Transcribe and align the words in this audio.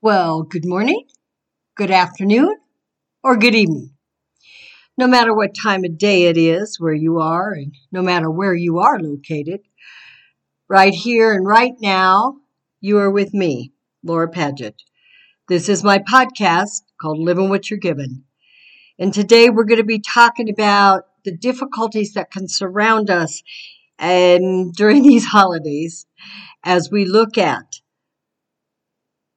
Well, 0.00 0.44
good 0.44 0.64
morning, 0.64 1.08
good 1.74 1.90
afternoon, 1.90 2.54
or 3.24 3.36
good 3.36 3.56
evening. 3.56 3.96
No 4.96 5.08
matter 5.08 5.34
what 5.34 5.56
time 5.60 5.84
of 5.84 5.98
day 5.98 6.26
it 6.26 6.36
is 6.36 6.78
where 6.78 6.94
you 6.94 7.18
are, 7.18 7.50
and 7.50 7.74
no 7.90 8.00
matter 8.00 8.30
where 8.30 8.54
you 8.54 8.78
are 8.78 9.00
located, 9.00 9.62
right 10.68 10.94
here 10.94 11.32
and 11.32 11.44
right 11.44 11.72
now, 11.80 12.36
you 12.80 12.98
are 12.98 13.10
with 13.10 13.34
me, 13.34 13.72
Laura 14.04 14.28
Paget. 14.28 14.76
This 15.48 15.68
is 15.68 15.82
my 15.82 15.98
podcast 15.98 16.82
called 17.00 17.18
Living 17.18 17.48
What 17.48 17.68
You're 17.68 17.80
Given. 17.80 18.22
And 19.00 19.12
today 19.12 19.50
we're 19.50 19.64
going 19.64 19.80
to 19.80 19.84
be 19.84 19.98
talking 19.98 20.48
about 20.48 21.06
the 21.24 21.36
difficulties 21.36 22.14
that 22.14 22.30
can 22.30 22.46
surround 22.46 23.10
us 23.10 23.42
and 23.98 24.72
during 24.72 25.02
these 25.08 25.26
holidays 25.26 26.06
as 26.62 26.88
we 26.88 27.04
look 27.04 27.36
at 27.36 27.80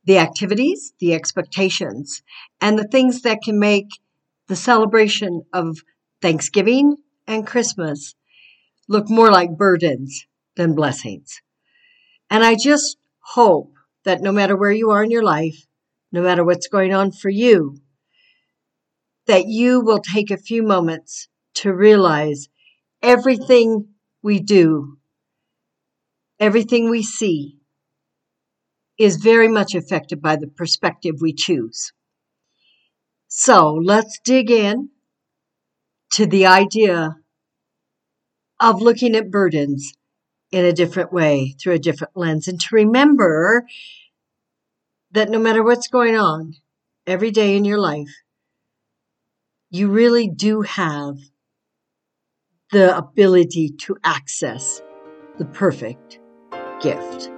the 0.05 0.17
activities, 0.17 0.93
the 0.99 1.13
expectations, 1.13 2.23
and 2.59 2.77
the 2.77 2.87
things 2.87 3.21
that 3.21 3.41
can 3.43 3.59
make 3.59 3.87
the 4.47 4.55
celebration 4.55 5.43
of 5.53 5.77
Thanksgiving 6.21 6.97
and 7.27 7.47
Christmas 7.47 8.15
look 8.87 9.09
more 9.09 9.31
like 9.31 9.57
burdens 9.57 10.25
than 10.55 10.75
blessings. 10.75 11.41
And 12.29 12.43
I 12.43 12.55
just 12.55 12.97
hope 13.19 13.73
that 14.03 14.21
no 14.21 14.31
matter 14.31 14.55
where 14.55 14.71
you 14.71 14.89
are 14.91 15.03
in 15.03 15.11
your 15.11 15.23
life, 15.23 15.65
no 16.11 16.21
matter 16.21 16.43
what's 16.43 16.67
going 16.67 16.93
on 16.93 17.11
for 17.11 17.29
you, 17.29 17.77
that 19.27 19.45
you 19.47 19.81
will 19.81 19.99
take 19.99 20.31
a 20.31 20.37
few 20.37 20.63
moments 20.63 21.27
to 21.53 21.73
realize 21.73 22.49
everything 23.01 23.87
we 24.21 24.39
do, 24.39 24.97
everything 26.39 26.89
we 26.89 27.03
see, 27.03 27.60
is 29.03 29.17
very 29.17 29.47
much 29.47 29.73
affected 29.73 30.21
by 30.21 30.35
the 30.35 30.47
perspective 30.47 31.15
we 31.19 31.33
choose. 31.33 31.91
So 33.27 33.73
let's 33.73 34.19
dig 34.23 34.51
in 34.51 34.89
to 36.13 36.25
the 36.25 36.45
idea 36.45 37.15
of 38.59 38.81
looking 38.81 39.15
at 39.15 39.31
burdens 39.31 39.93
in 40.51 40.65
a 40.65 40.73
different 40.73 41.13
way, 41.13 41.55
through 41.59 41.73
a 41.73 41.79
different 41.79 42.15
lens, 42.15 42.47
and 42.47 42.59
to 42.59 42.75
remember 42.75 43.65
that 45.11 45.29
no 45.29 45.39
matter 45.39 45.63
what's 45.63 45.87
going 45.87 46.15
on 46.15 46.53
every 47.07 47.31
day 47.31 47.55
in 47.55 47.65
your 47.65 47.79
life, 47.79 48.11
you 49.69 49.89
really 49.89 50.27
do 50.27 50.61
have 50.61 51.15
the 52.71 52.95
ability 52.95 53.69
to 53.79 53.97
access 54.03 54.81
the 55.37 55.45
perfect 55.45 56.19
gift. 56.81 57.31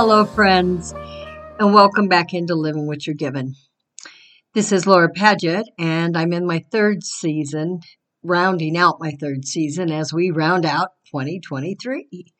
Hello, 0.00 0.24
friends, 0.24 0.94
and 1.58 1.74
welcome 1.74 2.06
back 2.06 2.32
into 2.32 2.54
Living 2.54 2.86
What 2.86 3.04
You're 3.04 3.16
Given. 3.16 3.56
This 4.54 4.70
is 4.70 4.86
Laura 4.86 5.08
Paget, 5.08 5.68
and 5.76 6.16
I'm 6.16 6.32
in 6.32 6.46
my 6.46 6.64
third 6.70 7.02
season, 7.02 7.80
rounding 8.22 8.76
out 8.76 9.00
my 9.00 9.10
third 9.18 9.44
season 9.44 9.90
as 9.90 10.12
we 10.12 10.30
round 10.30 10.64
out 10.64 10.90
2023. 11.06 12.32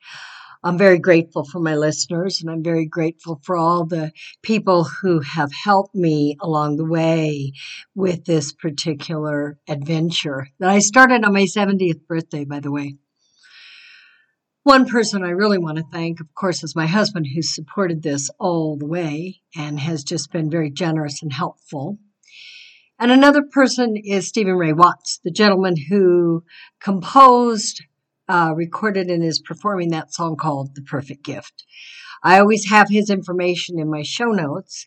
I'm 0.63 0.79
very 0.79 1.01
grateful 1.01 1.43
for 1.43 1.59
my 1.59 1.75
listeners, 1.75 2.41
and 2.41 2.49
I'm 2.49 2.63
very 2.63 2.87
grateful 2.87 3.41
for 3.43 3.57
all 3.57 3.85
the 3.85 4.13
people 4.41 4.85
who 4.85 5.19
have 5.19 5.51
helped 5.53 5.97
me 5.97 6.37
along 6.41 6.77
the 6.77 6.87
way 6.87 7.55
with 7.93 8.25
this 8.25 8.53
particular 8.53 9.59
adventure 9.67 10.47
that 10.61 10.71
I 10.71 10.79
started 10.79 11.25
on 11.25 11.33
my 11.33 11.43
70th 11.43 12.07
birthday, 12.07 12.45
by 12.45 12.61
the 12.61 12.71
way. 12.71 12.99
One 14.69 14.85
person 14.85 15.25
I 15.25 15.31
really 15.31 15.57
want 15.57 15.79
to 15.79 15.85
thank, 15.91 16.21
of 16.21 16.27
course, 16.35 16.63
is 16.63 16.77
my 16.77 16.87
husband, 16.87 17.27
who 17.35 17.41
supported 17.41 18.03
this 18.03 18.29
all 18.39 18.77
the 18.77 18.87
way 18.87 19.41
and 19.57 19.81
has 19.81 20.05
just 20.05 20.31
been 20.31 20.51
very 20.51 20.71
generous 20.71 21.23
and 21.23 21.33
helpful. 21.33 21.97
And 22.99 23.11
another 23.11 23.41
person 23.51 23.97
is 23.97 24.29
Stephen 24.29 24.57
Ray 24.57 24.75
Watts, 24.75 25.21
the 25.25 25.31
gentleman 25.31 25.77
who 25.89 26.45
composed, 26.83 27.83
uh, 28.29 28.53
recorded, 28.55 29.07
and 29.07 29.25
is 29.25 29.41
performing 29.41 29.89
that 29.93 30.13
song 30.13 30.37
called 30.37 30.75
The 30.75 30.83
Perfect 30.83 31.25
Gift. 31.25 31.65
I 32.23 32.39
always 32.39 32.69
have 32.69 32.91
his 32.91 33.09
information 33.09 33.79
in 33.79 33.91
my 33.91 34.03
show 34.03 34.33
notes, 34.33 34.87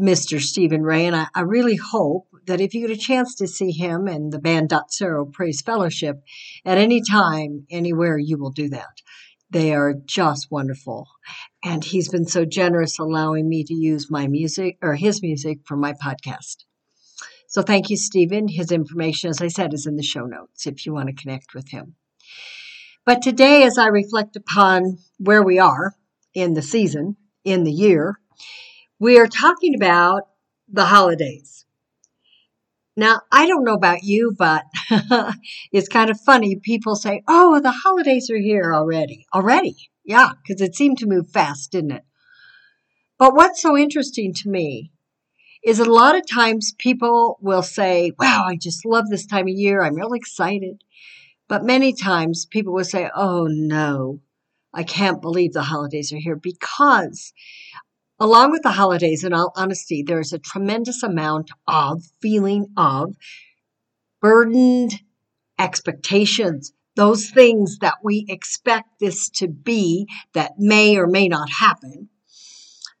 Mr. 0.00 0.40
Stephen 0.40 0.82
Ray, 0.82 1.06
and 1.06 1.14
I, 1.14 1.26
I 1.34 1.42
really 1.42 1.76
hope 1.76 2.26
that 2.46 2.60
if 2.60 2.72
you 2.72 2.86
get 2.86 2.96
a 2.96 3.00
chance 3.00 3.34
to 3.34 3.46
see 3.46 3.70
him 3.70 4.06
and 4.06 4.32
the 4.32 4.38
band 4.38 4.70
Dot 4.70 4.92
Zero 4.92 5.26
Praise 5.26 5.60
Fellowship 5.60 6.22
at 6.64 6.78
any 6.78 7.02
time, 7.02 7.66
anywhere, 7.70 8.16
you 8.16 8.38
will 8.38 8.50
do 8.50 8.70
that. 8.70 9.02
They 9.50 9.74
are 9.74 9.92
just 9.92 10.48
wonderful. 10.50 11.06
And 11.62 11.84
he's 11.84 12.08
been 12.08 12.24
so 12.24 12.44
generous 12.44 12.98
allowing 12.98 13.48
me 13.48 13.62
to 13.64 13.74
use 13.74 14.10
my 14.10 14.26
music 14.26 14.78
or 14.80 14.94
his 14.94 15.20
music 15.20 15.58
for 15.66 15.76
my 15.76 15.92
podcast. 15.92 16.64
So 17.46 17.60
thank 17.60 17.90
you, 17.90 17.96
Stephen. 17.96 18.48
His 18.48 18.72
information, 18.72 19.28
as 19.28 19.42
I 19.42 19.48
said, 19.48 19.74
is 19.74 19.86
in 19.86 19.96
the 19.96 20.02
show 20.02 20.24
notes 20.24 20.66
if 20.66 20.86
you 20.86 20.94
want 20.94 21.08
to 21.08 21.20
connect 21.20 21.52
with 21.52 21.68
him. 21.68 21.96
But 23.04 23.22
today, 23.22 23.64
as 23.64 23.76
I 23.76 23.88
reflect 23.88 24.36
upon 24.36 24.98
where 25.18 25.42
we 25.42 25.58
are 25.58 25.94
in 26.32 26.54
the 26.54 26.62
season, 26.62 27.16
in 27.44 27.64
the 27.64 27.72
year, 27.72 28.20
we 29.00 29.18
are 29.18 29.26
talking 29.26 29.74
about 29.74 30.28
the 30.68 30.84
holidays. 30.84 31.64
Now, 32.96 33.22
I 33.32 33.46
don't 33.46 33.64
know 33.64 33.74
about 33.74 34.02
you, 34.04 34.34
but 34.36 34.64
it's 35.72 35.88
kind 35.88 36.10
of 36.10 36.20
funny. 36.20 36.56
People 36.56 36.94
say, 36.96 37.22
oh, 37.26 37.58
the 37.60 37.70
holidays 37.70 38.30
are 38.30 38.38
here 38.38 38.74
already. 38.74 39.26
Already. 39.34 39.76
Yeah, 40.04 40.32
because 40.42 40.60
it 40.60 40.74
seemed 40.74 40.98
to 40.98 41.06
move 41.06 41.30
fast, 41.30 41.72
didn't 41.72 41.92
it? 41.92 42.04
But 43.18 43.34
what's 43.34 43.62
so 43.62 43.76
interesting 43.76 44.34
to 44.34 44.50
me 44.50 44.92
is 45.62 45.78
a 45.78 45.90
lot 45.90 46.16
of 46.16 46.28
times 46.28 46.74
people 46.78 47.38
will 47.40 47.62
say, 47.62 48.12
wow, 48.18 48.44
I 48.46 48.56
just 48.56 48.84
love 48.84 49.08
this 49.08 49.26
time 49.26 49.46
of 49.46 49.54
year. 49.54 49.82
I'm 49.82 49.94
really 49.94 50.18
excited. 50.18 50.82
But 51.48 51.64
many 51.64 51.92
times 51.92 52.46
people 52.46 52.72
will 52.72 52.84
say, 52.84 53.10
oh 53.14 53.46
no, 53.48 54.20
I 54.74 54.84
can't 54.84 55.22
believe 55.22 55.52
the 55.52 55.62
holidays 55.62 56.12
are 56.12 56.18
here 56.18 56.36
because 56.36 57.32
Along 58.22 58.50
with 58.50 58.62
the 58.62 58.72
holidays, 58.72 59.24
in 59.24 59.32
all 59.32 59.50
honesty, 59.56 60.02
there's 60.06 60.34
a 60.34 60.38
tremendous 60.38 61.02
amount 61.02 61.50
of 61.66 62.04
feeling 62.20 62.66
of 62.76 63.16
burdened 64.20 65.00
expectations, 65.58 66.74
those 66.96 67.30
things 67.30 67.78
that 67.78 67.94
we 68.04 68.26
expect 68.28 69.00
this 69.00 69.30
to 69.30 69.48
be 69.48 70.06
that 70.34 70.52
may 70.58 70.98
or 70.98 71.06
may 71.06 71.28
not 71.28 71.48
happen, 71.48 72.10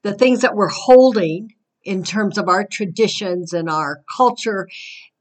the 0.02 0.14
things 0.14 0.40
that 0.40 0.54
we're 0.54 0.68
holding 0.68 1.50
in 1.84 2.02
terms 2.02 2.38
of 2.38 2.48
our 2.48 2.64
traditions 2.64 3.52
and 3.52 3.68
our 3.68 4.00
culture 4.16 4.68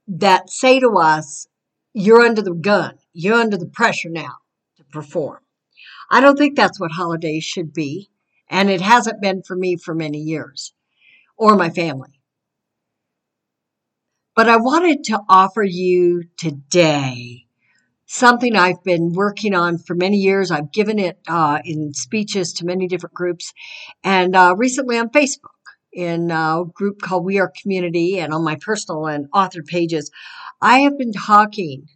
that 0.07 0.49
say 0.49 0.79
to 0.79 0.91
us, 0.97 1.47
you're 1.93 2.21
under 2.21 2.41
the 2.41 2.53
gun, 2.53 2.97
you're 3.11 3.35
under 3.35 3.57
the 3.57 3.65
pressure 3.65 4.09
now 4.09 4.37
to 4.77 4.83
perform. 4.85 5.39
I 6.09 6.21
don't 6.21 6.37
think 6.37 6.55
that's 6.55 6.79
what 6.79 6.91
holidays 6.91 7.43
should 7.43 7.73
be. 7.73 8.09
And 8.49 8.69
it 8.69 8.81
hasn't 8.81 9.21
been 9.21 9.43
for 9.43 9.55
me 9.55 9.77
for 9.77 9.93
many 9.93 10.19
years 10.19 10.73
or 11.37 11.55
my 11.55 11.69
family. 11.69 12.19
But 14.35 14.49
I 14.49 14.57
wanted 14.57 15.03
to 15.05 15.19
offer 15.27 15.63
you 15.63 16.23
today 16.37 17.45
something 18.05 18.55
I've 18.55 18.83
been 18.83 19.13
working 19.13 19.53
on 19.53 19.77
for 19.77 19.95
many 19.95 20.17
years. 20.17 20.49
I've 20.49 20.71
given 20.71 20.97
it 20.97 21.19
uh, 21.27 21.59
in 21.63 21.93
speeches 21.93 22.53
to 22.53 22.65
many 22.65 22.87
different 22.87 23.13
groups, 23.13 23.53
and 24.03 24.35
uh, 24.35 24.55
recently 24.57 24.97
on 24.97 25.09
Facebook 25.09 25.51
in 25.93 26.31
a 26.31 26.63
group 26.73 27.01
called 27.01 27.25
We 27.25 27.39
Are 27.39 27.51
Community, 27.61 28.19
and 28.19 28.33
on 28.33 28.43
my 28.43 28.55
personal 28.55 29.07
and 29.07 29.27
author 29.33 29.61
pages, 29.61 30.09
I 30.61 30.79
have 30.79 30.97
been 30.97 31.13
talking 31.13 31.87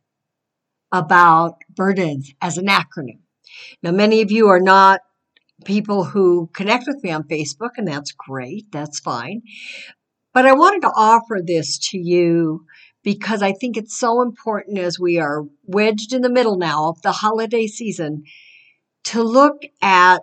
about 0.91 1.55
burdens 1.75 2.31
as 2.41 2.57
an 2.57 2.67
acronym. 2.67 3.19
Now, 3.81 3.91
many 3.91 4.21
of 4.21 4.31
you 4.31 4.49
are 4.49 4.59
not 4.59 5.01
people 5.63 6.03
who 6.03 6.49
connect 6.53 6.85
with 6.87 7.03
me 7.03 7.11
on 7.11 7.23
Facebook, 7.23 7.71
and 7.77 7.87
that's 7.87 8.11
great. 8.11 8.71
That's 8.71 8.99
fine. 8.99 9.41
But 10.33 10.45
I 10.45 10.53
wanted 10.53 10.81
to 10.81 10.93
offer 10.95 11.39
this 11.43 11.77
to 11.89 11.97
you 11.97 12.65
because 13.03 13.41
I 13.41 13.51
think 13.51 13.77
it's 13.77 13.97
so 13.97 14.21
important 14.21 14.77
as 14.79 14.99
we 14.99 15.19
are 15.19 15.43
wedged 15.65 16.13
in 16.13 16.21
the 16.21 16.29
middle 16.29 16.57
now 16.57 16.89
of 16.89 17.01
the 17.01 17.11
holiday 17.11 17.67
season 17.67 18.23
to 19.05 19.21
look 19.21 19.63
at 19.81 20.21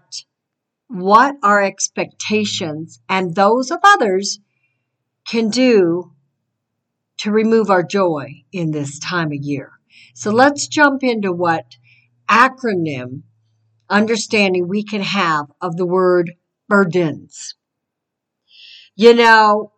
what 0.88 1.36
our 1.42 1.62
expectations 1.62 3.00
and 3.08 3.34
those 3.34 3.70
of 3.70 3.78
others 3.84 4.40
can 5.28 5.50
do 5.50 6.12
to 7.18 7.30
remove 7.30 7.70
our 7.70 7.82
joy 7.82 8.42
in 8.50 8.70
this 8.70 8.98
time 8.98 9.28
of 9.28 9.38
year. 9.42 9.72
So 10.14 10.30
let's 10.30 10.66
jump 10.66 11.04
into 11.04 11.32
what 11.32 11.76
acronym 12.28 13.22
understanding 13.90 14.68
we 14.68 14.84
can 14.84 15.02
have 15.02 15.46
of 15.60 15.76
the 15.76 15.86
word 15.86 16.32
burdens. 16.68 17.54
You 18.94 19.14
know, 19.14 19.72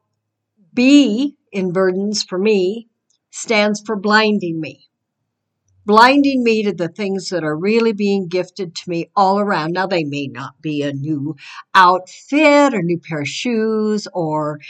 B 0.74 1.36
in 1.50 1.72
burdens 1.72 2.22
for 2.22 2.38
me 2.38 2.88
stands 3.30 3.82
for 3.84 3.96
blinding 3.96 4.60
me. 4.60 4.88
Blinding 5.84 6.44
me 6.44 6.62
to 6.62 6.72
the 6.72 6.88
things 6.88 7.30
that 7.30 7.42
are 7.42 7.56
really 7.56 7.92
being 7.92 8.28
gifted 8.28 8.76
to 8.76 8.90
me 8.90 9.10
all 9.16 9.40
around. 9.40 9.72
Now, 9.72 9.88
they 9.88 10.04
may 10.04 10.28
not 10.28 10.60
be 10.62 10.82
a 10.82 10.92
new 10.92 11.34
outfit 11.74 12.72
or 12.72 12.82
new 12.82 13.00
pair 13.00 13.22
of 13.22 13.28
shoes 13.28 14.06
or 14.12 14.60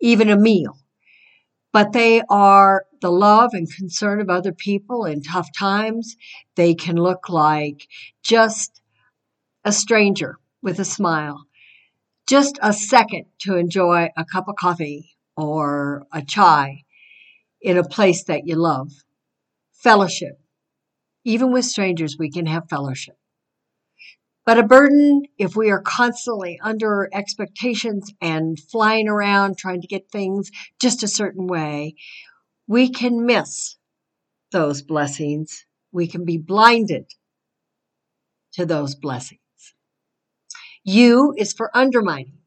even 0.00 0.30
a 0.30 0.36
meal, 0.36 0.78
but 1.72 1.92
they 1.92 2.22
are 2.30 2.86
the 3.00 3.10
love 3.10 3.50
and 3.52 3.72
concern 3.72 4.20
of 4.20 4.30
other 4.30 4.52
people 4.52 5.04
in 5.04 5.22
tough 5.22 5.48
times. 5.58 6.16
They 6.54 6.74
can 6.74 6.96
look 6.96 7.28
like 7.28 7.88
just 8.22 8.79
a 9.64 9.72
stranger 9.72 10.38
with 10.62 10.78
a 10.78 10.84
smile, 10.84 11.44
just 12.28 12.58
a 12.62 12.72
second 12.72 13.26
to 13.40 13.56
enjoy 13.56 14.08
a 14.16 14.24
cup 14.24 14.48
of 14.48 14.56
coffee 14.56 15.16
or 15.36 16.06
a 16.12 16.22
chai 16.22 16.82
in 17.60 17.76
a 17.76 17.84
place 17.84 18.24
that 18.24 18.46
you 18.46 18.56
love. 18.56 18.90
Fellowship. 19.72 20.40
Even 21.24 21.52
with 21.52 21.64
strangers, 21.64 22.16
we 22.18 22.30
can 22.30 22.46
have 22.46 22.68
fellowship. 22.68 23.16
But 24.46 24.58
a 24.58 24.62
burden, 24.62 25.22
if 25.38 25.54
we 25.54 25.70
are 25.70 25.82
constantly 25.82 26.58
under 26.62 27.08
expectations 27.12 28.10
and 28.20 28.58
flying 28.58 29.08
around 29.08 29.58
trying 29.58 29.82
to 29.82 29.86
get 29.86 30.10
things 30.10 30.50
just 30.80 31.02
a 31.02 31.08
certain 31.08 31.46
way, 31.46 31.94
we 32.66 32.90
can 32.90 33.26
miss 33.26 33.76
those 34.50 34.82
blessings. 34.82 35.66
We 35.92 36.06
can 36.06 36.24
be 36.24 36.38
blinded 36.38 37.10
to 38.54 38.64
those 38.64 38.94
blessings. 38.94 39.40
U 40.84 41.34
is 41.36 41.52
for 41.52 41.70
undermining. 41.76 42.38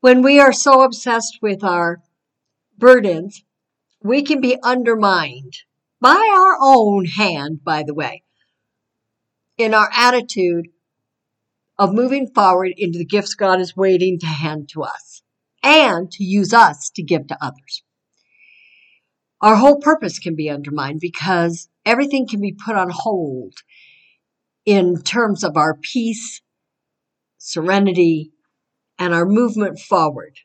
When 0.00 0.22
we 0.22 0.38
are 0.40 0.52
so 0.52 0.82
obsessed 0.82 1.38
with 1.40 1.64
our 1.64 2.00
burdens, 2.78 3.42
we 4.02 4.22
can 4.22 4.40
be 4.40 4.58
undermined 4.62 5.54
by 6.00 6.28
our 6.32 6.56
own 6.60 7.06
hand, 7.06 7.64
by 7.64 7.82
the 7.82 7.94
way, 7.94 8.22
in 9.56 9.74
our 9.74 9.90
attitude 9.92 10.68
of 11.78 11.92
moving 11.92 12.28
forward 12.34 12.72
into 12.76 12.98
the 12.98 13.04
gifts 13.04 13.34
God 13.34 13.60
is 13.60 13.76
waiting 13.76 14.18
to 14.20 14.26
hand 14.26 14.68
to 14.70 14.82
us 14.82 15.22
and 15.62 16.10
to 16.12 16.24
use 16.24 16.52
us 16.52 16.90
to 16.94 17.02
give 17.02 17.26
to 17.28 17.38
others. 17.44 17.82
Our 19.40 19.56
whole 19.56 19.80
purpose 19.80 20.18
can 20.18 20.34
be 20.34 20.48
undermined 20.48 21.00
because 21.00 21.68
everything 21.84 22.26
can 22.26 22.40
be 22.40 22.52
put 22.52 22.76
on 22.76 22.88
hold 22.90 23.54
in 24.64 25.02
terms 25.02 25.44
of 25.44 25.56
our 25.56 25.74
peace, 25.74 26.40
serenity, 27.46 28.32
and 28.98 29.14
our 29.14 29.24
movement 29.24 29.78
forward 29.78 30.36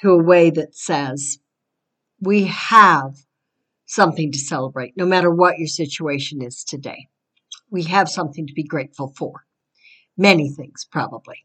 to 0.00 0.10
a 0.10 0.22
way 0.22 0.48
that 0.48 0.74
says, 0.74 1.38
we 2.20 2.44
have 2.44 3.14
something 3.84 4.32
to 4.32 4.38
celebrate, 4.38 4.96
no 4.96 5.04
matter 5.04 5.30
what 5.30 5.58
your 5.58 5.66
situation 5.66 6.40
is 6.40 6.64
today. 6.64 7.08
We 7.70 7.84
have 7.84 8.08
something 8.08 8.46
to 8.46 8.54
be 8.54 8.64
grateful 8.64 9.12
for. 9.16 9.44
Many 10.16 10.50
things, 10.50 10.86
probably. 10.90 11.44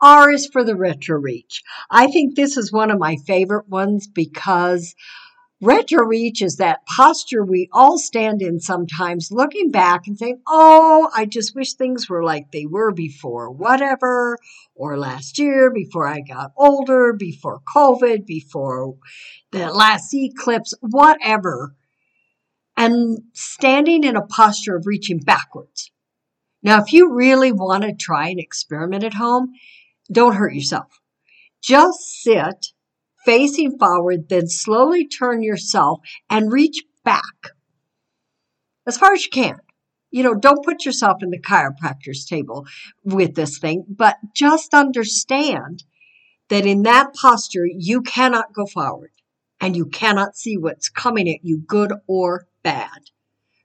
R 0.00 0.30
is 0.30 0.46
for 0.46 0.62
the 0.62 0.76
retro 0.76 1.18
reach. 1.18 1.62
I 1.90 2.06
think 2.06 2.36
this 2.36 2.56
is 2.56 2.72
one 2.72 2.90
of 2.90 2.98
my 2.98 3.16
favorite 3.26 3.68
ones 3.68 4.06
because 4.06 4.94
retro 5.60 6.04
reach 6.04 6.42
is 6.42 6.56
that 6.56 6.84
posture 6.86 7.44
we 7.44 7.68
all 7.72 7.98
stand 7.98 8.42
in 8.42 8.60
sometimes, 8.60 9.30
looking 9.30 9.70
back 9.70 10.06
and 10.06 10.18
saying, 10.18 10.40
Oh, 10.46 11.10
I 11.14 11.26
just 11.26 11.54
wish 11.54 11.74
things 11.74 12.08
were 12.08 12.22
like 12.22 12.52
they 12.52 12.66
were 12.66 12.92
before, 12.92 13.50
whatever, 13.50 14.38
or 14.74 14.98
last 14.98 15.38
year, 15.38 15.70
before 15.70 16.06
I 16.06 16.20
got 16.20 16.52
older, 16.56 17.12
before 17.12 17.60
COVID, 17.74 18.26
before 18.26 18.94
the 19.52 19.70
last 19.72 20.12
eclipse, 20.14 20.74
whatever. 20.80 21.74
And 22.76 23.20
standing 23.32 24.04
in 24.04 24.16
a 24.16 24.26
posture 24.26 24.76
of 24.76 24.86
reaching 24.86 25.18
backwards. 25.18 25.90
Now, 26.62 26.82
if 26.82 26.92
you 26.92 27.14
really 27.14 27.50
want 27.50 27.84
to 27.84 27.94
try 27.94 28.28
an 28.28 28.38
experiment 28.38 29.02
at 29.02 29.14
home, 29.14 29.54
don't 30.12 30.34
hurt 30.34 30.54
yourself. 30.54 31.00
Just 31.62 32.00
sit 32.22 32.72
facing 33.26 33.76
forward, 33.78 34.30
then 34.30 34.48
slowly 34.48 35.06
turn 35.06 35.42
yourself 35.42 36.00
and 36.30 36.50
reach 36.50 36.82
back 37.04 37.50
as 38.86 38.96
far 38.96 39.12
as 39.12 39.24
you 39.24 39.30
can. 39.30 39.58
You 40.10 40.22
know, 40.22 40.34
don't 40.34 40.64
put 40.64 40.86
yourself 40.86 41.18
in 41.22 41.30
the 41.30 41.40
chiropractor's 41.40 42.24
table 42.24 42.66
with 43.04 43.34
this 43.34 43.58
thing, 43.58 43.84
but 43.88 44.16
just 44.34 44.72
understand 44.72 45.84
that 46.48 46.64
in 46.64 46.82
that 46.82 47.12
posture, 47.12 47.66
you 47.66 48.00
cannot 48.02 48.54
go 48.54 48.64
forward 48.64 49.10
and 49.60 49.76
you 49.76 49.86
cannot 49.86 50.36
see 50.36 50.56
what's 50.56 50.88
coming 50.88 51.28
at 51.28 51.40
you, 51.42 51.58
good 51.58 51.92
or 52.06 52.46
bad. 52.62 53.10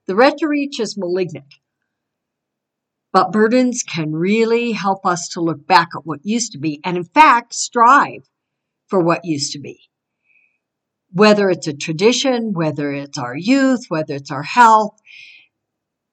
The 0.07 0.15
retro 0.15 0.49
reach 0.49 0.79
is 0.79 0.97
malignant. 0.97 1.53
But 3.13 3.31
burdens 3.31 3.83
can 3.83 4.13
really 4.13 4.71
help 4.71 5.05
us 5.05 5.27
to 5.33 5.41
look 5.41 5.67
back 5.67 5.89
at 5.95 6.05
what 6.05 6.25
used 6.25 6.53
to 6.53 6.57
be 6.57 6.79
and, 6.83 6.97
in 6.97 7.03
fact, 7.03 7.53
strive 7.53 8.23
for 8.91 8.99
what 8.99 9.25
used 9.25 9.53
to 9.53 9.59
be. 9.59 9.79
Whether 11.11 11.49
it's 11.49 11.67
a 11.67 11.73
tradition, 11.73 12.53
whether 12.53 12.91
it's 12.91 13.17
our 13.17 13.35
youth, 13.35 13.85
whether 13.89 14.13
it's 14.13 14.31
our 14.31 14.43
health, 14.43 14.99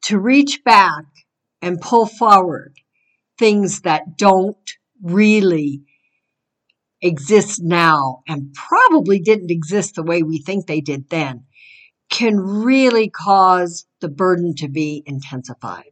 to 0.04 0.18
reach 0.18 0.62
back 0.64 1.04
and 1.60 1.80
pull 1.80 2.06
forward 2.06 2.74
things 3.38 3.82
that 3.82 4.16
don't 4.16 4.56
really 5.02 5.82
exist 7.02 7.60
now 7.62 8.22
and 8.26 8.54
probably 8.54 9.20
didn't 9.20 9.50
exist 9.50 9.94
the 9.94 10.02
way 10.02 10.22
we 10.22 10.38
think 10.38 10.66
they 10.66 10.80
did 10.80 11.10
then 11.10 11.44
can 12.10 12.36
really 12.36 13.10
cause 13.10 13.86
the 14.00 14.08
burden 14.08 14.54
to 14.56 14.68
be 14.68 15.02
intensified. 15.04 15.84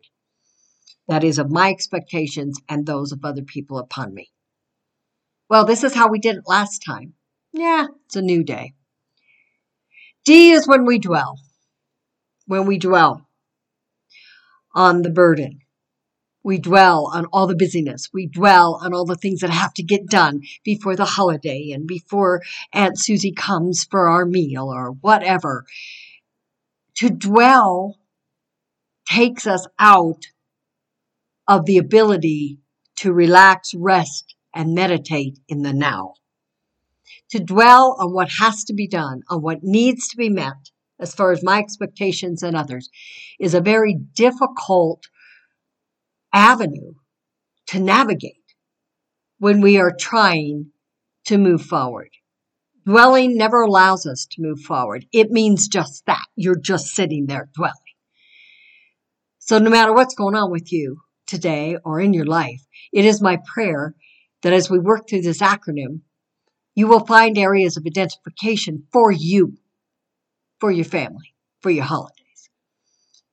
That 1.09 1.23
is 1.23 1.39
of 1.39 1.51
my 1.51 1.71
expectations 1.71 2.59
and 2.69 2.87
those 2.87 3.13
of 3.13 3.25
other 3.25 3.43
people 3.43 3.79
upon 3.79 4.15
me. 4.15 4.31
Well, 5.49 5.65
this 5.65 5.85
is 5.85 5.95
how 5.95 6.09
we 6.09 6.19
did 6.19 6.37
it 6.37 6.45
last 6.47 6.83
time. 6.85 7.15
Yeah, 7.53 7.87
it's 8.07 8.17
a 8.17 8.23
new 8.23 8.45
day. 8.45 8.75
D 10.25 10.53
is 10.53 10.67
when 10.67 10.85
we 10.85 10.99
dwell. 10.99 11.39
When 12.47 12.67
we 12.67 12.79
dwell 12.79 13.27
on 14.75 15.03
the 15.03 15.11
burden. 15.11 15.61
We 16.45 16.59
dwell 16.59 17.11
on 17.13 17.27
all 17.33 17.49
the 17.49 17.57
busyness. 17.57 18.11
We 18.13 18.29
dwell 18.29 18.79
on 18.81 18.95
all 18.95 19.05
the 19.05 19.17
things 19.17 19.41
that 19.41 19.51
have 19.51 19.75
to 19.75 19.83
get 19.83 20.07
done 20.07 20.43
before 20.65 20.95
the 20.95 21.05
holiday 21.05 21.73
and 21.73 21.89
before 21.89 22.43
Aunt 22.73 23.01
Susie 23.01 23.33
comes 23.33 23.85
for 23.91 24.09
our 24.09 24.25
meal 24.25 24.69
or 24.73 24.93
whatever. 24.93 25.65
To 26.99 27.11
dwell 27.11 27.99
takes 29.09 29.45
us 29.45 29.67
out 29.81 30.27
of 31.49 31.67
the 31.67 31.79
ability 31.79 32.59
to 32.97 33.13
relax, 33.13 33.75
rest, 33.75 34.36
and 34.57 34.75
meditate 34.75 35.39
in 35.49 35.63
the 35.63 35.73
now. 35.73 36.15
To 37.31 37.39
dwell 37.39 37.97
on 38.01 38.13
what 38.13 38.31
has 38.41 38.65
to 38.65 38.75
be 38.75 38.89
done, 38.89 39.21
on 39.29 39.43
what 39.43 39.63
needs 39.63 40.09
to 40.09 40.17
be 40.17 40.31
met, 40.31 40.71
as 40.99 41.15
far 41.15 41.31
as 41.31 41.45
my 41.45 41.59
expectations 41.59 42.43
and 42.43 42.57
others, 42.57 42.89
is 43.39 43.55
a 43.55 43.61
very 43.61 43.95
difficult 44.15 45.05
avenue 46.33 46.95
to 47.67 47.79
navigate 47.79 48.55
when 49.39 49.61
we 49.61 49.79
are 49.79 49.93
trying 49.97 50.71
to 51.27 51.37
move 51.37 51.63
forward. 51.63 52.09
Dwelling 52.87 53.37
never 53.37 53.63
allows 53.63 54.07
us 54.07 54.27
to 54.31 54.43
move 54.43 54.61
forward. 54.61 55.05
It 55.13 55.31
means 55.31 55.69
just 55.69 56.07
that. 56.07 56.25
You're 56.35 56.59
just 56.59 56.87
sitting 56.87 57.27
there 57.27 57.51
dwelling. 57.55 57.75
So 59.39 59.59
no 59.59 59.69
matter 59.71 59.93
what's 59.93 60.15
going 60.15 60.35
on 60.35 60.51
with 60.51 60.73
you 60.73 60.99
today 61.27 61.77
or 61.85 62.01
in 62.01 62.15
your 62.15 62.25
life, 62.25 62.63
it 62.93 63.05
is 63.05 63.21
my 63.21 63.39
prayer 63.53 63.95
that 64.47 64.53
as 64.53 64.71
we 64.71 64.79
work 64.79 65.09
through 65.09 65.23
this 65.23 65.43
acronym, 65.43 66.03
you 66.77 66.87
will 66.87 67.05
find 67.05 67.37
areas 67.37 67.77
of 67.77 67.83
identification 67.85 68.85
for 68.93 69.11
you, 69.11 69.55
for 70.61 70.71
your 70.71 70.85
family, 70.85 71.35
for 71.63 71.71
your 71.71 71.83
holidays. 71.83 72.49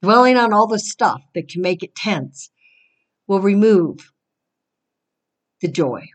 Dwelling 0.01 0.37
on 0.37 0.53
all 0.53 0.65
the 0.65 0.79
stuff 0.79 1.21
that 1.35 1.49
can 1.49 1.61
make 1.61 1.83
it 1.83 1.93
tense 1.93 2.49
will 3.27 3.41
remove 3.41 4.11
the 5.61 5.67
joy. 5.67 6.07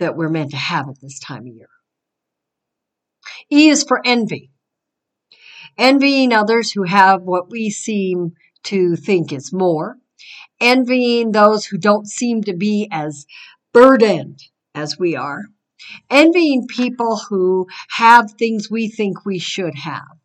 that 0.00 0.16
we're 0.16 0.28
meant 0.28 0.50
to 0.50 0.56
have 0.56 0.88
at 0.88 1.00
this 1.00 1.20
time 1.20 1.42
of 1.42 1.54
year. 1.54 1.68
E 3.52 3.68
is 3.68 3.84
for 3.84 4.00
envy. 4.04 4.50
Envying 5.78 6.32
others 6.32 6.72
who 6.72 6.82
have 6.82 7.22
what 7.22 7.52
we 7.52 7.70
seem 7.70 8.32
to 8.64 8.96
think 8.96 9.32
is 9.32 9.52
more. 9.52 9.96
Envying 10.60 11.30
those 11.30 11.66
who 11.66 11.78
don't 11.78 12.08
seem 12.08 12.42
to 12.42 12.56
be 12.56 12.88
as 12.90 13.26
burdened 13.74 14.38
as 14.74 14.98
we 14.98 15.16
are. 15.16 15.42
Envying 16.08 16.66
people 16.66 17.20
who 17.28 17.66
have 17.90 18.30
things 18.30 18.70
we 18.70 18.88
think 18.88 19.26
we 19.26 19.38
should 19.38 19.74
have. 19.74 20.16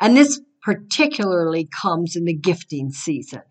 And 0.00 0.16
this 0.16 0.40
particularly 0.62 1.66
comes 1.66 2.16
in 2.16 2.24
the 2.24 2.34
gifting 2.34 2.90
season. 2.90 3.42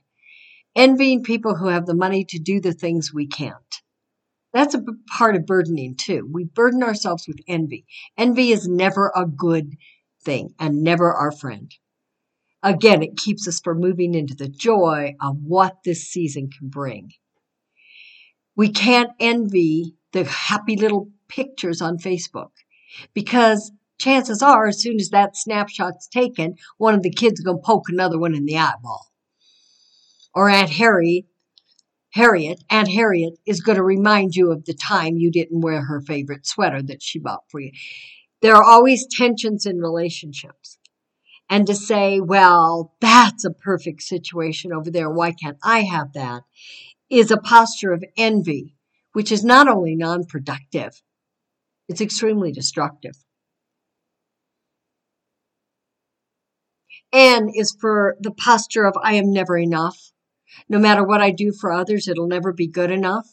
Envying 0.76 1.24
people 1.24 1.56
who 1.56 1.68
have 1.68 1.86
the 1.86 1.96
money 1.96 2.26
to 2.26 2.40
do 2.40 2.60
the 2.60 2.74
things 2.74 3.14
we 3.14 3.28
can't. 3.28 3.56
That's 4.52 4.74
a 4.74 4.84
part 5.18 5.36
of 5.36 5.46
burdening 5.46 5.96
too. 5.96 6.28
We 6.30 6.44
burden 6.44 6.84
ourselves 6.84 7.28
with 7.28 7.40
envy. 7.48 7.86
Envy 8.18 8.52
is 8.52 8.68
never 8.68 9.12
a 9.16 9.26
good 9.26 9.76
thing 10.24 10.54
and 10.60 10.84
never 10.84 11.14
our 11.14 11.32
friend. 11.32 11.72
Again, 12.64 13.04
it 13.04 13.18
keeps 13.18 13.48
us 13.48 13.62
from 13.64 13.80
moving 13.80 14.16
into 14.16 14.34
the 14.34 14.50
joy 14.50 15.16
of 15.22 15.38
what 15.44 15.78
this 15.86 16.08
season 16.08 16.50
can 16.50 16.70
bring. 16.70 17.12
We 18.56 18.70
can't 18.70 19.12
envy 19.20 19.96
the 20.14 20.24
happy 20.24 20.76
little 20.76 21.10
pictures 21.28 21.82
on 21.82 21.98
Facebook 21.98 22.52
because 23.14 23.72
chances 24.00 24.42
are, 24.42 24.68
as 24.68 24.82
soon 24.82 24.98
as 25.00 25.10
that 25.10 25.36
snapshot's 25.36 26.08
taken, 26.08 26.56
one 26.78 26.94
of 26.94 27.04
the 27.04 27.12
kids 27.12 27.42
going 27.42 27.58
to 27.58 27.64
poke 27.66 27.90
another 27.90 28.20
one 28.20 28.36
in 28.36 28.46
the 28.46 28.58
eyeball. 28.58 29.12
Or 30.34 30.50
Aunt 30.50 30.70
Harry 30.70 31.26
Harriet, 32.16 32.64
Aunt 32.70 32.88
Harriet, 32.88 33.34
is 33.46 33.60
going 33.60 33.76
to 33.76 33.84
remind 33.84 34.36
you 34.36 34.50
of 34.50 34.64
the 34.64 34.74
time 34.74 35.18
you 35.18 35.30
didn't 35.30 35.60
wear 35.60 35.84
her 35.84 36.00
favorite 36.00 36.48
sweater 36.48 36.82
that 36.82 37.04
she 37.04 37.20
bought 37.20 37.44
for 37.50 37.60
you. 37.60 37.72
There 38.42 38.56
are 38.56 38.64
always 38.64 39.06
tensions 39.06 39.66
in 39.66 39.80
relationships. 39.80 40.78
And 41.50 41.68
to 41.68 41.76
say, 41.76 42.22
well, 42.22 42.94
that's 43.02 43.44
a 43.44 43.52
perfect 43.52 44.02
situation 44.02 44.72
over 44.72 44.90
there. 44.90 45.10
Why 45.10 45.34
can't 45.34 45.58
I 45.62 45.82
have 45.82 46.14
that? 46.14 46.44
Is 47.10 47.30
a 47.30 47.38
posture 47.38 47.94
of 47.94 48.04
envy, 48.18 48.76
which 49.14 49.32
is 49.32 49.44
not 49.44 49.68
only 49.68 49.96
non 49.96 50.26
productive, 50.26 51.02
it's 51.88 52.02
extremely 52.02 52.52
destructive. 52.52 53.16
N 57.14 57.50
is 57.54 57.78
for 57.80 58.18
the 58.20 58.32
posture 58.32 58.86
of 58.86 58.96
I 59.02 59.14
am 59.14 59.32
never 59.32 59.58
enough. 59.58 60.12
No 60.68 60.80
matter 60.80 61.04
what 61.04 61.22
I 61.22 61.32
do 61.32 61.54
for 61.54 61.72
others, 61.72 62.08
it'll 62.08 62.28
never 62.28 62.52
be 62.52 62.68
good 62.68 62.92
enough. 62.92 63.28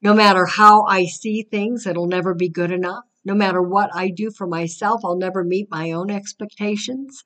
No 0.00 0.14
matter 0.14 0.46
how 0.46 0.84
I 0.84 1.04
see 1.04 1.42
things, 1.42 1.86
it'll 1.86 2.08
never 2.08 2.34
be 2.34 2.48
good 2.48 2.72
enough. 2.72 3.04
No 3.24 3.34
matter 3.34 3.62
what 3.62 3.90
I 3.94 4.08
do 4.08 4.30
for 4.30 4.46
myself, 4.46 5.02
I'll 5.04 5.16
never 5.16 5.44
meet 5.44 5.70
my 5.70 5.92
own 5.92 6.10
expectations. 6.10 7.24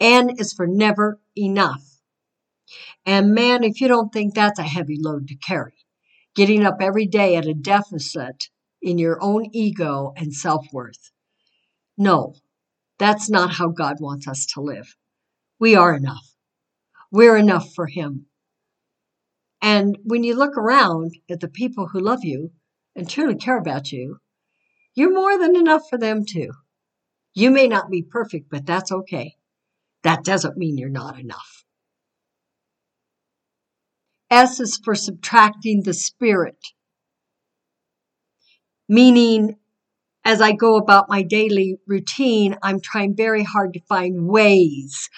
N 0.00 0.30
is 0.38 0.52
for 0.52 0.66
never 0.66 1.20
enough. 1.36 1.95
And 3.04 3.34
man, 3.34 3.64
if 3.64 3.80
you 3.80 3.88
don't 3.88 4.12
think 4.12 4.34
that's 4.34 4.58
a 4.58 4.64
heavy 4.64 4.98
load 5.00 5.28
to 5.28 5.36
carry, 5.36 5.74
getting 6.34 6.64
up 6.64 6.78
every 6.80 7.06
day 7.06 7.36
at 7.36 7.46
a 7.46 7.54
deficit 7.54 8.48
in 8.82 8.98
your 8.98 9.18
own 9.22 9.46
ego 9.52 10.12
and 10.16 10.32
self 10.32 10.66
worth. 10.72 11.10
No, 11.96 12.34
that's 12.98 13.30
not 13.30 13.52
how 13.52 13.68
God 13.68 13.96
wants 14.00 14.28
us 14.28 14.46
to 14.54 14.60
live. 14.60 14.96
We 15.58 15.74
are 15.74 15.94
enough. 15.94 16.34
We're 17.10 17.36
enough 17.36 17.72
for 17.74 17.86
Him. 17.86 18.26
And 19.62 19.98
when 20.04 20.22
you 20.22 20.34
look 20.34 20.56
around 20.56 21.12
at 21.30 21.40
the 21.40 21.48
people 21.48 21.88
who 21.88 22.00
love 22.00 22.24
you 22.24 22.52
and 22.94 23.08
truly 23.08 23.36
care 23.36 23.58
about 23.58 23.90
you, 23.90 24.18
you're 24.94 25.12
more 25.12 25.38
than 25.38 25.56
enough 25.56 25.82
for 25.88 25.98
them 25.98 26.24
too. 26.24 26.52
You 27.34 27.50
may 27.50 27.68
not 27.68 27.90
be 27.90 28.02
perfect, 28.02 28.50
but 28.50 28.66
that's 28.66 28.92
okay. 28.92 29.34
That 30.02 30.24
doesn't 30.24 30.56
mean 30.56 30.78
you're 30.78 30.88
not 30.88 31.18
enough. 31.18 31.65
S 34.30 34.60
is 34.60 34.80
for 34.82 34.94
subtracting 34.94 35.82
the 35.82 35.94
spirit, 35.94 36.58
meaning 38.88 39.56
as 40.24 40.40
I 40.40 40.52
go 40.52 40.76
about 40.76 41.08
my 41.08 41.22
daily 41.22 41.78
routine, 41.86 42.56
I'm 42.62 42.80
trying 42.80 43.14
very 43.14 43.44
hard 43.44 43.74
to 43.74 43.80
find 43.88 44.26
ways 44.26 45.08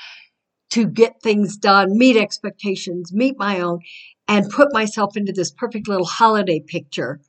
to 0.71 0.87
get 0.87 1.23
things 1.23 1.57
done, 1.57 1.97
meet 1.97 2.19
expectations, 2.19 3.13
meet 3.13 3.39
my 3.39 3.61
own, 3.61 3.81
and 4.29 4.51
put 4.51 4.73
myself 4.75 5.17
into 5.17 5.33
this 5.33 5.51
perfect 5.51 5.89
little 5.89 6.05
holiday 6.05 6.61
picture 6.61 7.21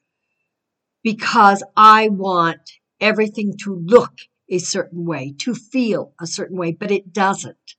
because 1.03 1.63
I 1.77 2.09
want 2.09 2.59
everything 2.99 3.53
to 3.63 3.75
look 3.75 4.11
a 4.49 4.57
certain 4.57 5.05
way, 5.05 5.33
to 5.39 5.55
feel 5.55 6.13
a 6.19 6.27
certain 6.27 6.57
way, 6.57 6.73
but 6.73 6.91
it 6.91 7.13
doesn't. 7.13 7.75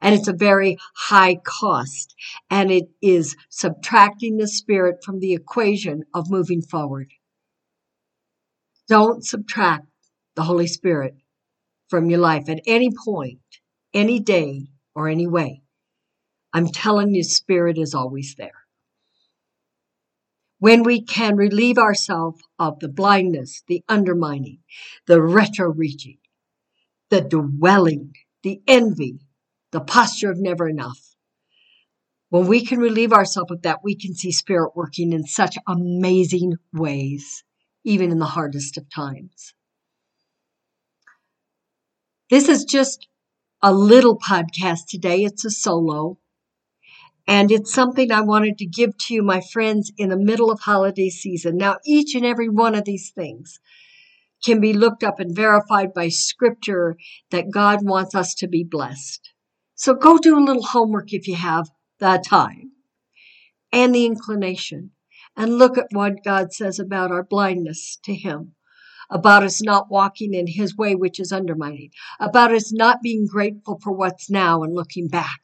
And 0.00 0.14
it's 0.14 0.28
a 0.28 0.32
very 0.32 0.78
high 0.94 1.36
cost. 1.36 2.14
And 2.50 2.70
it 2.70 2.84
is 3.00 3.36
subtracting 3.48 4.36
the 4.36 4.48
spirit 4.48 5.04
from 5.04 5.20
the 5.20 5.32
equation 5.34 6.04
of 6.14 6.30
moving 6.30 6.62
forward. 6.62 7.10
Don't 8.88 9.24
subtract 9.24 9.86
the 10.34 10.42
Holy 10.42 10.66
Spirit 10.66 11.14
from 11.88 12.10
your 12.10 12.20
life 12.20 12.48
at 12.48 12.60
any 12.66 12.90
point, 13.04 13.40
any 13.94 14.18
day, 14.18 14.68
or 14.94 15.08
any 15.08 15.26
way. 15.26 15.62
I'm 16.52 16.68
telling 16.68 17.14
you, 17.14 17.22
Spirit 17.22 17.78
is 17.78 17.94
always 17.94 18.34
there. 18.36 18.62
When 20.58 20.82
we 20.84 21.02
can 21.02 21.36
relieve 21.36 21.78
ourselves 21.78 22.40
of 22.58 22.78
the 22.78 22.88
blindness, 22.88 23.62
the 23.66 23.82
undermining, 23.88 24.58
the 25.06 25.20
retro 25.20 25.72
reaching, 25.72 26.18
the 27.10 27.20
dwelling, 27.20 28.12
the 28.42 28.60
envy, 28.68 29.18
the 29.72 29.80
posture 29.80 30.30
of 30.30 30.38
never 30.38 30.68
enough. 30.68 31.00
When 32.28 32.46
we 32.46 32.64
can 32.64 32.78
relieve 32.78 33.12
ourselves 33.12 33.50
of 33.50 33.62
that, 33.62 33.80
we 33.82 33.94
can 33.94 34.14
see 34.14 34.32
Spirit 34.32 34.72
working 34.74 35.12
in 35.12 35.24
such 35.24 35.56
amazing 35.66 36.54
ways, 36.72 37.44
even 37.84 38.10
in 38.10 38.18
the 38.18 38.24
hardest 38.24 38.78
of 38.78 38.88
times. 38.88 39.54
This 42.30 42.48
is 42.48 42.64
just 42.64 43.08
a 43.60 43.72
little 43.72 44.18
podcast 44.18 44.86
today. 44.88 45.24
It's 45.24 45.44
a 45.44 45.50
solo. 45.50 46.18
And 47.26 47.52
it's 47.52 47.72
something 47.72 48.10
I 48.10 48.22
wanted 48.22 48.58
to 48.58 48.66
give 48.66 48.96
to 48.98 49.14
you, 49.14 49.22
my 49.22 49.40
friends, 49.52 49.92
in 49.96 50.08
the 50.08 50.16
middle 50.16 50.50
of 50.50 50.60
holiday 50.60 51.10
season. 51.10 51.56
Now, 51.56 51.76
each 51.86 52.14
and 52.14 52.24
every 52.26 52.48
one 52.48 52.74
of 52.74 52.84
these 52.84 53.10
things 53.10 53.60
can 54.44 54.60
be 54.60 54.72
looked 54.72 55.04
up 55.04 55.20
and 55.20 55.36
verified 55.36 55.94
by 55.94 56.08
scripture 56.08 56.96
that 57.30 57.52
God 57.52 57.80
wants 57.82 58.14
us 58.14 58.34
to 58.36 58.48
be 58.48 58.64
blessed. 58.64 59.31
So 59.74 59.94
go 59.94 60.18
do 60.18 60.38
a 60.38 60.44
little 60.44 60.62
homework 60.62 61.12
if 61.12 61.26
you 61.26 61.36
have 61.36 61.68
the 61.98 62.22
time 62.24 62.72
and 63.72 63.94
the 63.94 64.06
inclination. 64.06 64.90
And 65.36 65.58
look 65.58 65.78
at 65.78 65.86
what 65.92 66.24
God 66.24 66.52
says 66.52 66.78
about 66.78 67.10
our 67.10 67.22
blindness 67.24 67.98
to 68.04 68.14
Him 68.14 68.54
about 69.12 69.42
us 69.42 69.62
not 69.62 69.90
walking 69.90 70.32
in 70.32 70.46
his 70.46 70.76
way, 70.76 70.94
which 70.94 71.20
is 71.20 71.30
undermining, 71.30 71.90
about 72.18 72.52
us 72.52 72.72
not 72.72 73.02
being 73.02 73.26
grateful 73.26 73.78
for 73.82 73.92
what's 73.92 74.30
now 74.30 74.62
and 74.62 74.74
looking 74.74 75.06
back, 75.06 75.40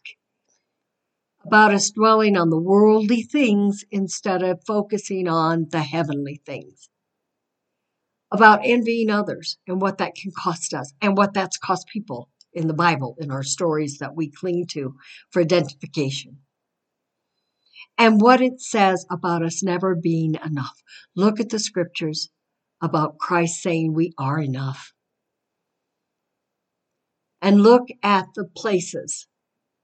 about 1.45 1.75
us 1.75 1.91
dwelling 1.91 2.37
on 2.37 2.49
the 2.49 2.59
worldly 2.59 3.23
things 3.23 3.85
instead 3.91 4.43
of 4.43 4.65
focusing 4.67 5.29
on 5.29 5.67
the 5.71 5.83
heavenly 5.83 6.41
things, 6.47 6.89
about 8.33 8.61
envying 8.65 9.11
others 9.11 9.59
and 9.67 9.83
what 9.83 9.99
that 9.99 10.15
can 10.15 10.33
cost 10.37 10.73
us 10.73 10.93
and 11.03 11.17
what 11.17 11.35
that's 11.35 11.59
cost 11.59 11.87
people 11.93 12.31
in 12.53 12.67
the 12.67 12.75
Bible, 12.75 13.17
in 13.19 13.31
our 13.31 13.43
stories 13.43 13.99
that 13.99 14.17
we 14.17 14.31
cling 14.31 14.67
to 14.71 14.95
for 15.31 15.43
identification 15.43 16.39
and 17.99 18.21
what 18.21 18.41
it 18.41 18.61
says 18.61 19.05
about 19.11 19.43
us 19.43 19.63
never 19.63 19.95
being 19.95 20.37
enough. 20.45 20.83
Look 21.17 21.41
at 21.41 21.51
the 21.51 21.59
scriptures 21.59 22.31
about 22.81 23.19
Christ 23.19 23.61
saying 23.61 23.93
we 23.93 24.13
are 24.17 24.41
enough. 24.41 24.93
And 27.43 27.63
look 27.63 27.89
at 28.03 28.27
the 28.35 28.45
places 28.45 29.27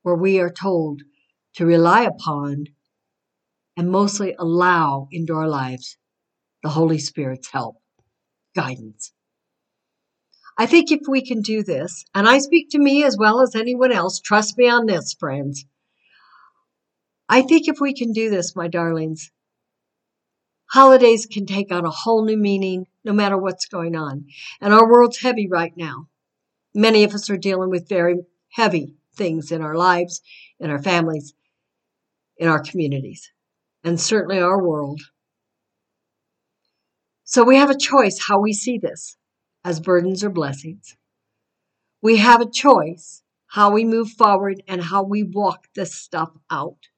where 0.02 0.14
we 0.14 0.38
are 0.40 0.50
told 0.50 1.02
to 1.56 1.66
rely 1.66 2.02
upon 2.02 2.66
and 3.76 3.90
mostly 3.90 4.35
allow 4.38 5.09
into 5.11 5.35
our 5.35 5.49
lives 5.49 5.97
the 6.62 6.71
Holy 6.71 6.99
Spirit's 6.99 7.50
help, 7.50 7.76
guidance. 8.54 9.12
I 10.57 10.67
think 10.67 10.93
if 10.93 11.01
we 11.09 11.27
can 11.27 11.41
do 11.41 11.63
this, 11.63 12.05
and 12.15 12.29
I 12.29 12.39
speak 12.39 12.71
to 12.71 12.79
me 12.79 13.05
as 13.05 13.17
well 13.19 13.41
as 13.41 13.55
anyone 13.55 13.93
else, 13.93 14.21
trust 14.21 14.57
me 14.57 14.69
on 14.69 14.87
this, 14.87 15.13
friends. 15.13 15.67
I 17.29 17.43
think 17.43 17.67
if 17.67 17.81
we 17.81 17.95
can 17.95 18.13
do 18.13 18.31
this, 18.31 18.55
my 18.55 18.69
darlings, 18.69 19.31
Holidays 20.75 21.27
can 21.27 21.47
take 21.47 21.71
on 21.71 21.85
a 21.85 21.91
whole 21.91 22.25
new 22.25 22.37
meaning 22.37 22.87
no 23.05 23.13
matter 23.13 23.39
what's 23.39 23.67
going 23.67 23.95
on. 23.95 24.27
And 24.61 24.75
our 24.75 24.91
world's 24.91 25.21
heavy 25.21 25.47
right 25.49 25.73
now. 25.77 26.09
Many 26.75 27.05
of 27.05 27.15
us 27.15 27.31
are 27.31 27.37
dealing 27.37 27.71
with 27.71 27.89
very 27.89 28.17
heavy 28.51 28.97
things 29.15 29.53
in 29.53 29.63
our 29.63 29.77
lives, 29.77 30.21
in 30.59 30.71
our 30.71 30.83
families, 30.83 31.35
in 32.37 32.49
our 32.49 32.59
communities, 32.59 33.31
and 33.85 34.01
certainly 34.01 34.41
our 34.41 34.61
world. 34.61 35.01
So 37.23 37.45
we 37.45 37.57
have 37.57 37.71
a 37.71 37.79
choice 37.79 38.27
how 38.27 38.41
we 38.41 38.53
see 38.53 38.79
this 38.79 39.17
as 39.64 39.80
burdens 39.80 40.23
or 40.23 40.30
blessings. 40.30 40.97
We 42.02 42.18
have 42.18 42.40
a 42.40 42.50
choice 42.50 43.23
how 43.49 43.71
we 43.71 43.85
move 43.85 44.11
forward 44.11 44.62
and 44.66 44.83
how 44.83 45.04
we 45.04 45.23
walk 45.23 45.68
this 45.75 45.94
stuff 45.94 46.30
out. 46.50 46.88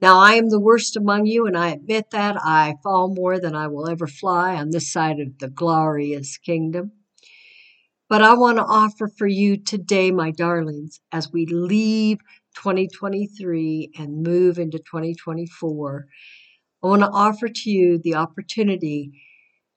Now, 0.00 0.18
I 0.18 0.34
am 0.34 0.48
the 0.48 0.60
worst 0.60 0.96
among 0.96 1.26
you, 1.26 1.46
and 1.46 1.56
I 1.56 1.70
admit 1.70 2.10
that 2.10 2.36
I 2.38 2.76
fall 2.82 3.12
more 3.12 3.40
than 3.40 3.54
I 3.54 3.66
will 3.66 3.88
ever 3.88 4.06
fly 4.06 4.54
on 4.54 4.70
this 4.70 4.92
side 4.92 5.18
of 5.18 5.38
the 5.38 5.48
glorious 5.48 6.38
kingdom. 6.38 6.92
But 8.08 8.22
I 8.22 8.34
want 8.34 8.58
to 8.58 8.64
offer 8.64 9.08
for 9.08 9.26
you 9.26 9.56
today, 9.56 10.10
my 10.10 10.30
darlings, 10.30 11.00
as 11.10 11.32
we 11.32 11.46
leave 11.46 12.18
2023 12.54 13.92
and 13.98 14.22
move 14.22 14.58
into 14.58 14.78
2024, 14.78 16.06
I 16.82 16.86
want 16.86 17.02
to 17.02 17.08
offer 17.08 17.48
to 17.48 17.70
you 17.70 17.98
the 17.98 18.14
opportunity 18.14 19.12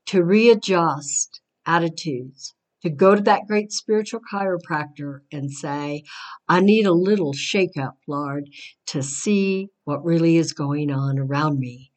to 0.07 0.23
readjust 0.23 1.41
attitudes, 1.67 2.55
to 2.81 2.89
go 2.89 3.15
to 3.15 3.21
that 3.21 3.47
great 3.47 3.71
spiritual 3.71 4.21
chiropractor 4.31 5.19
and 5.31 5.51
say, 5.51 6.03
I 6.47 6.61
need 6.61 6.85
a 6.85 6.93
little 6.93 7.33
shakeup, 7.33 7.93
Lord, 8.07 8.49
to 8.87 9.03
see 9.03 9.67
what 9.83 10.05
really 10.05 10.37
is 10.37 10.53
going 10.53 10.91
on 10.91 11.19
around 11.19 11.59
me 11.59 11.91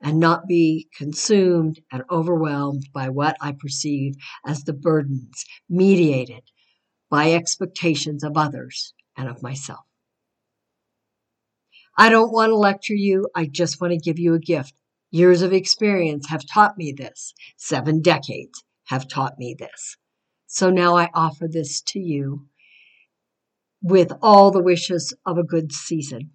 and 0.00 0.20
not 0.20 0.46
be 0.46 0.88
consumed 0.96 1.80
and 1.90 2.02
overwhelmed 2.10 2.88
by 2.92 3.08
what 3.08 3.36
I 3.40 3.52
perceive 3.52 4.14
as 4.46 4.64
the 4.64 4.74
burdens 4.74 5.44
mediated 5.68 6.42
by 7.08 7.32
expectations 7.32 8.22
of 8.22 8.36
others 8.36 8.94
and 9.16 9.28
of 9.28 9.42
myself. 9.42 9.84
I 11.96 12.10
don't 12.10 12.32
want 12.32 12.50
to 12.50 12.56
lecture 12.56 12.94
you. 12.94 13.28
I 13.34 13.46
just 13.46 13.80
want 13.80 13.92
to 13.92 13.98
give 13.98 14.18
you 14.18 14.34
a 14.34 14.38
gift. 14.38 14.74
Years 15.10 15.40
of 15.40 15.52
experience 15.52 16.28
have 16.28 16.44
taught 16.52 16.76
me 16.76 16.92
this. 16.92 17.32
Seven 17.56 18.02
decades 18.02 18.62
have 18.86 19.08
taught 19.08 19.38
me 19.38 19.54
this. 19.58 19.96
So 20.46 20.70
now 20.70 20.96
I 20.96 21.10
offer 21.14 21.48
this 21.48 21.80
to 21.88 21.98
you 21.98 22.46
with 23.82 24.12
all 24.22 24.50
the 24.50 24.62
wishes 24.62 25.14
of 25.24 25.38
a 25.38 25.44
good 25.44 25.72
season. 25.72 26.30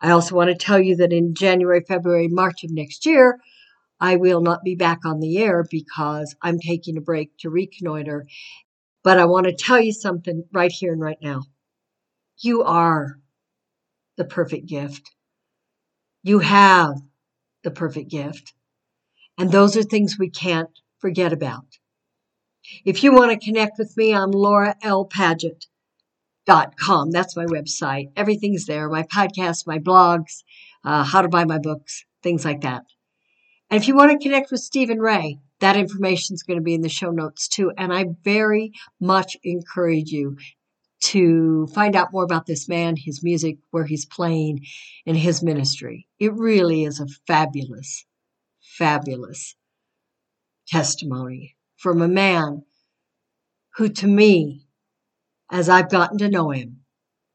I 0.00 0.10
also 0.10 0.34
want 0.34 0.50
to 0.50 0.56
tell 0.56 0.80
you 0.80 0.96
that 0.96 1.12
in 1.12 1.34
January, 1.34 1.84
February, 1.86 2.28
March 2.28 2.64
of 2.64 2.70
next 2.70 3.06
year, 3.06 3.40
I 4.00 4.16
will 4.16 4.40
not 4.40 4.64
be 4.64 4.74
back 4.74 5.04
on 5.04 5.20
the 5.20 5.38
air 5.38 5.64
because 5.70 6.34
I'm 6.42 6.58
taking 6.58 6.96
a 6.96 7.02
break 7.02 7.36
to 7.38 7.50
reconnoiter. 7.50 8.26
But 9.02 9.18
I 9.18 9.26
want 9.26 9.46
to 9.46 9.54
tell 9.54 9.80
you 9.80 9.92
something 9.92 10.44
right 10.52 10.72
here 10.72 10.92
and 10.92 11.00
right 11.00 11.18
now. 11.20 11.42
You 12.38 12.62
are 12.62 13.18
the 14.16 14.24
perfect 14.24 14.66
gift. 14.66 15.10
You 16.22 16.38
have 16.40 16.96
the 17.62 17.70
perfect 17.70 18.10
gift. 18.10 18.54
And 19.38 19.50
those 19.50 19.76
are 19.76 19.82
things 19.82 20.18
we 20.18 20.30
can't 20.30 20.70
forget 21.04 21.34
about. 21.34 21.66
If 22.86 23.04
you 23.04 23.12
want 23.12 23.30
to 23.30 23.46
connect 23.46 23.78
with 23.78 23.94
me, 23.94 24.14
I'm 24.14 24.30
Laura 24.30 24.74
L. 24.82 25.04
Paget 25.04 25.66
dot 26.46 26.78
com. 26.78 27.10
That's 27.10 27.36
my 27.36 27.44
website. 27.44 28.06
Everything's 28.16 28.64
there. 28.64 28.88
My 28.88 29.02
podcasts, 29.02 29.66
my 29.66 29.78
blogs, 29.78 30.44
uh, 30.82 31.04
how 31.04 31.20
to 31.20 31.28
buy 31.28 31.44
my 31.44 31.58
books, 31.58 32.06
things 32.22 32.42
like 32.42 32.62
that. 32.62 32.84
And 33.68 33.78
if 33.82 33.86
you 33.86 33.94
want 33.94 34.12
to 34.12 34.18
connect 34.18 34.50
with 34.50 34.62
Stephen 34.62 34.98
Ray, 34.98 35.40
that 35.60 35.76
information 35.76 36.32
is 36.32 36.42
going 36.42 36.58
to 36.58 36.64
be 36.64 36.72
in 36.72 36.80
the 36.80 36.88
show 36.88 37.10
notes 37.10 37.48
too. 37.48 37.70
And 37.76 37.92
I 37.92 38.06
very 38.22 38.72
much 38.98 39.36
encourage 39.44 40.08
you 40.08 40.38
to 41.02 41.66
find 41.74 41.94
out 41.96 42.14
more 42.14 42.24
about 42.24 42.46
this 42.46 42.66
man, 42.66 42.96
his 42.96 43.22
music, 43.22 43.58
where 43.72 43.84
he's 43.84 44.06
playing, 44.06 44.64
and 45.04 45.18
his 45.18 45.42
ministry. 45.42 46.06
It 46.18 46.32
really 46.32 46.84
is 46.84 46.98
a 46.98 47.08
fabulous, 47.26 48.06
fabulous 48.78 49.54
testimony 50.66 51.56
from 51.76 52.02
a 52.02 52.08
man 52.08 52.62
who, 53.76 53.88
to 53.88 54.06
me, 54.06 54.66
as 55.50 55.68
I've 55.68 55.90
gotten 55.90 56.18
to 56.18 56.28
know 56.28 56.50
him, 56.50 56.80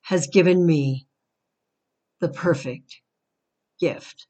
has 0.02 0.28
given 0.28 0.66
me 0.66 1.08
the 2.20 2.30
perfect 2.30 3.02
gift. 3.80 4.28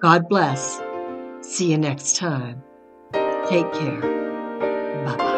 God 0.00 0.28
bless. 0.28 0.80
See 1.42 1.70
you 1.70 1.78
next 1.78 2.16
time. 2.16 2.62
Take 3.48 3.72
care. 3.72 4.00
Bye 5.04 5.16
bye. 5.16 5.29